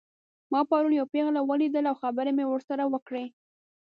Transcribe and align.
ما 0.51 0.61
پرون 0.69 0.93
یوه 0.99 1.11
پیغله 1.13 1.41
ولیدله 1.43 1.89
او 1.91 1.99
خبرې 2.03 2.31
مې 2.37 2.45
ورسره 2.47 2.83
وکړې 2.87 3.25